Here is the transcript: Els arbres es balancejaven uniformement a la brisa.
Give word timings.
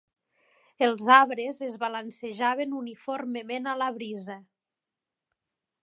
Els 0.85 1.09
arbres 1.15 1.59
es 1.67 1.75
balancejaven 1.83 2.73
uniformement 2.81 3.71
a 3.75 3.77
la 3.83 3.93
brisa. 3.99 4.43